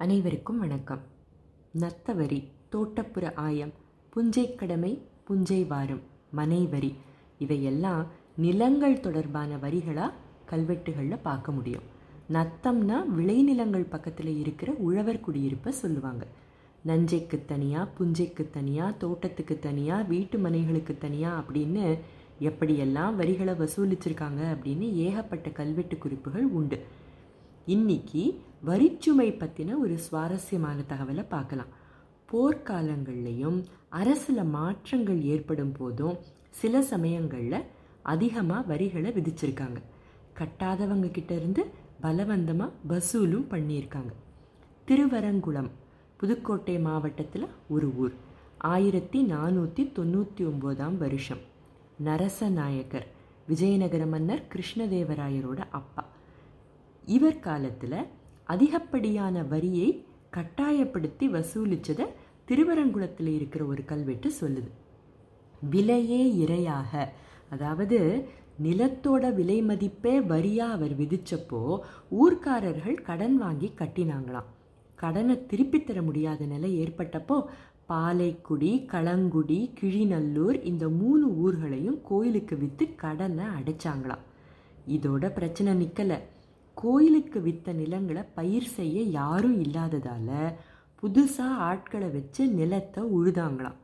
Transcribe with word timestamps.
அனைவருக்கும் 0.00 0.58
வணக்கம். 0.58 1.02
நத்தவரி 1.80 2.38
தோட்டப்புற 2.72 3.34
ஆயம் 3.34 3.72
புஞ்சை 4.14 4.54
கடமை 4.54 4.90
புஞ்சை 5.28 5.66
வாரம் 5.66 6.00
மனை 6.30 6.66
வரி 6.66 6.90
இவையெல்லாம் 7.38 8.06
நிலங்கள் 8.36 9.00
தொடர்பான 9.00 9.56
வரிகளாக 9.56 10.16
கல்வெட்டுகளில் 10.50 11.22
பார்க்க 11.22 11.52
முடியும். 11.52 11.86
நத்தம்னா 12.36 12.98
விளைநிலங்கள் 13.18 13.86
பக்கத்தில் 13.88 14.32
இருக்கிற 14.38 14.72
உழவர் 14.72 15.20
குடியிருப்பை 15.20 15.72
சொல்லுவாங்க. 15.82 16.26
நஞ்சைக்கு 16.86 17.44
தனியாக 17.44 17.92
புஞ்சைக்கு 17.98 18.50
தனியாக 18.50 18.98
தோட்டத்துக்கு 19.04 19.58
தனியாக 19.58 20.02
வீட்டு 20.02 20.38
மனைகளுக்கு 20.38 20.98
தனியாக 20.98 21.40
அப்படின்னு 21.40 21.98
எப்படியெல்லாம் 22.40 23.14
வரிகளை 23.14 23.54
வசூலிச்சிருக்காங்க 23.54 24.42
அப்படின்னு 24.54 24.88
ஏகப்பட்ட 25.06 25.48
கல்வெட்டு 25.50 25.98
குறிப்புகள் 25.98 26.44
உண்டு. 26.60 26.80
இன்னைக்கு 27.72 28.22
வரிச்சுமை 28.66 29.26
பற்றின 29.40 29.76
ஒரு 29.78 29.98
சுவாரஸ்யமான 29.98 30.78
தகவலை 30.88 31.24
பார்க்கலாம். 31.28 31.70
போர்க்காலங்கள்லையும் 32.30 33.64
அரசில் 33.88 34.42
மாற்றங்கள் 34.44 35.22
ஏற்படும் 35.22 35.72
போதும் 35.72 36.18
சில 36.50 36.82
சமயங்களில் 36.82 37.66
அதிகமாக 38.02 38.66
வரிகளை 38.66 39.10
விதிச்சிருக்காங்க. 39.10 39.78
கட்டாதவங்க 40.38 41.10
கிட்ட 41.10 41.34
இருந்து 41.34 41.64
பலவந்தமாக 42.00 42.70
வசூலும் 42.88 43.48
பண்ணியிருக்காங்க. 43.50 44.12
திருவரங்குளம் 44.88 45.70
புதுக்கோட்டை 46.16 46.78
மாவட்டத்தில் 46.78 47.48
ஒரு 47.68 47.90
ஊர். 47.96 48.14
ஆயிரத்தி 48.58 49.22
நானூற்றி 49.22 49.84
தொண்ணூற்றி 49.98 50.44
ஒம்போதாம் 50.52 50.96
வருஷம். 50.96 51.40
நரசநாயக்கர் 52.04 53.08
விஜயநகர 53.48 54.06
மன்னர் 54.06 54.44
கிருஷ்ணதேவராயரோட 54.52 55.60
அப்பா. 55.70 56.04
இவர் 57.06 57.40
காலத்தில் 57.40 58.06
அதிகப்படியான 58.44 59.42
வரியை 59.42 60.04
கட்டாயப்படுத்தி 60.30 61.28
வசூலித்ததை 61.28 62.06
திருவரங்குளத்தில் 62.48 63.26
இருக்கிற 63.26 63.64
ஒரு 63.64 63.84
கல்வெட்டு 63.84 64.32
சொல்லுது. 64.40 64.70
விலையே 65.70 66.46
இரையாக. 66.46 67.08
அதாவது 67.50 68.24
நிலத்தோட 68.62 69.34
விலை 69.34 69.62
மதிப்பே 69.62 70.20
வரியாக 70.20 70.76
அவர் 70.76 70.98
விதித்தப்போ 70.98 71.78
ஊர்க்காரர்கள் 72.10 73.02
கடன் 73.02 73.36
வாங்கி 73.36 73.72
கட்டினாங்களாம். 73.78 74.50
கடனை 74.94 75.46
திருப்பி 75.46 75.84
தர 75.84 76.02
முடியாத 76.02 76.44
நிலை 76.44 76.84
ஏற்பட்டப்போ 76.84 77.44
பாலைக்குடி 77.88 78.86
களங்குடி 78.86 79.70
கிழிநல்லூர் 79.80 80.62
இந்த 80.64 80.88
மூணு 80.88 81.26
ஊர்களையும் 81.44 81.98
கோயிலுக்கு 82.02 82.56
விற்று 82.56 82.94
கடனை 82.94 83.44
அடைச்சாங்களாம். 83.44 84.24
இதோட 84.88 85.32
பிரச்சனை 85.32 85.74
நிற்கலை 85.74 86.18
கோயிலுக்கு 86.74 87.38
விற்ற 87.40 87.72
நிலங்களை 87.72 88.22
பயிர் 88.38 88.68
செய்ய 88.76 88.98
யாரும் 89.18 89.58
இல்லாததால் 89.64 90.30
புதுசாக 91.00 91.60
ஆட்களை 91.70 92.08
வச்சு 92.08 92.42
நிலத்தை 92.58 93.02
உழுதாங்களாம். 93.16 93.78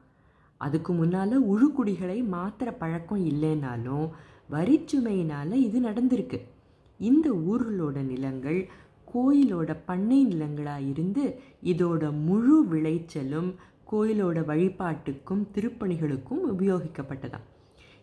அதுக்கு 0.61 0.93
முன்னால் 0.93 1.37
உழுக்குடிகளை 1.53 2.19
மாத்திர 2.35 2.69
பழக்கம் 2.83 3.25
இல்லைனாலும் 3.31 4.07
வரிச்சுமையினால் 4.55 5.55
இது 5.67 5.81
நடந்திருக்கு. 5.81 6.39
இந்த 7.01 7.29
ஊர்களோட 7.51 7.99
நிலங்கள் 8.13 8.61
கோயிலோட 9.13 9.71
பண்ணை 9.89 10.19
நிலங்களாக 10.33 10.89
இருந்து 10.93 11.25
இதோட 11.73 12.03
முழு 12.27 12.57
விளைச்சலும் 12.73 13.51
கோயிலோட 13.93 14.39
வழிபாட்டுக்கும் 14.51 15.45
திருப்பணிகளுக்கும் 15.55 16.43
உபயோகிக்கப்பட்டதாம். 16.53 17.47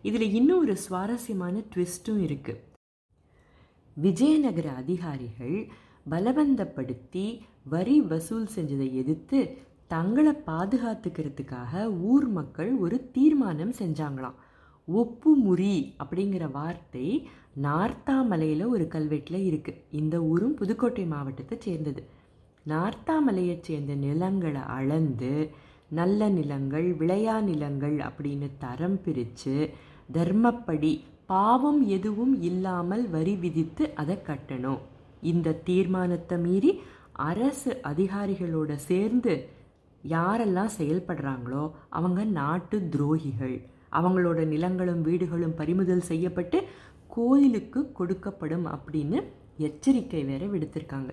இதில் 0.08 0.34
இன்னும் 0.38 0.62
ஒரு 0.64 0.76
சுவாரஸ்யமான 0.86 1.62
ட்விஸ்ட்டும் 1.74 2.20
இருக்குது 2.26 2.60
விஜயநகர 4.02 4.68
அதிகாரிகள் 4.74 5.56
பலவந்தப்படுத்தி 6.10 7.24
வரி 7.64 8.00
வசூல் 8.00 8.48
செஞ்சதை 8.56 8.92
எதிர்த்து 8.92 9.38
தங்களை 9.86 10.32
பாதுகாத்துக்கிறதுக்காக 10.46 11.82
ஊர் 12.02 12.26
மக்கள் 12.28 12.70
ஒரு 12.76 13.10
தீர்மானம் 13.12 13.72
செஞ்சாங்களாம். 13.78 14.38
ஒப்புமுறி 14.88 15.74
அப்படிங்கிற 16.02 16.44
வார்த்தை 16.50 17.06
நார்த்தாமலையில் 17.62 18.64
ஒரு 18.66 18.88
கல்வெட்டில் 18.88 19.46
இருக்குது 19.48 19.82
இந்த 19.90 20.22
ஊரும் 20.22 20.54
புதுக்கோட்டை 20.54 21.06
மாவட்டத்தை 21.06 21.58
சேர்ந்தது. 21.60 22.02
நார்த்தாமலையை 22.66 23.58
சேர்ந்த 23.60 23.94
நிலங்களை 23.94 24.62
அளந்து 24.78 25.34
நல்ல 25.90 26.28
நிலங்கள் 26.28 26.88
விளையா 26.96 27.40
நிலங்கள் 27.40 27.96
அப்படின்னு 27.98 28.48
தரம் 28.58 28.98
பிரித்து 29.02 29.54
தர்மப்படி 30.16 30.92
பாவம் 31.26 31.80
எதுவும் 31.96 32.34
இல்லாமல் 32.42 33.04
வரி 33.10 33.34
விதித்து 33.36 33.84
அதை 33.94 34.16
கட்டணும். 34.28 34.80
இந்த 35.30 35.56
தீர்மானத்தை 35.68 36.36
மீறி 36.38 36.70
அரசு 37.12 37.70
அதிகாரிகளோட 37.90 38.72
சேர்ந்து 38.88 39.32
யாரெல்லாம் 40.04 40.72
செயல்படுறாங்களோ 40.78 41.64
அவங்க 41.98 42.20
நாட்டு 42.40 42.78
துரோகிகள். 42.94 43.56
அவங்களோட 43.98 44.40
நிலங்களும் 44.52 45.02
வீடுகளும் 45.02 45.54
பறிமுதல் 45.60 46.08
செய்யப்பட்டு 46.10 46.58
கோயிலுக்கு 47.16 47.80
கொடுக்கப்படும் 47.98 48.66
அப்படின்னு 48.74 49.20
எச்சரிக்கை 49.66 50.22
வேற 50.24 50.46
விடுத்திருக்காங்க. 50.46 51.12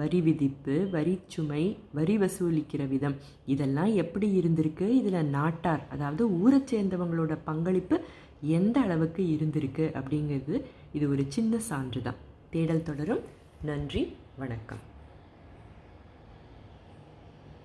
வரி 0.00 0.20
விதிப்பு 0.26 0.74
வரிச்சுமை 0.92 1.62
வரி 1.98 2.16
வசூலிக்கிற 2.18 2.82
விதம். 2.94 3.16
இதெல்லாம் 3.54 3.92
எப்படி 4.02 4.28
இருந்திருக்கு? 4.40 4.86
இதில் 5.00 5.32
நாட்டார் 5.36 5.82
அதாவது 5.94 6.24
ஊரை 6.40 6.60
சேர்ந்தவங்களோட 6.72 7.36
பங்களிப்பு 7.44 7.98
எந்த 8.58 8.78
அளவுக்கு 8.86 9.24
இருந்திருக்கு 9.34 9.86
அப்படிங்கிறது 10.00 10.56
இது 10.92 11.06
ஒரு 11.14 11.24
சின்ன 11.36 11.58
சான்று 11.70 12.02
தான் 12.02 12.20
தேடல் 12.50 12.86
தொடரும். 12.90 13.24
நன்றி 13.70 14.04
வணக்கம். 14.42 14.84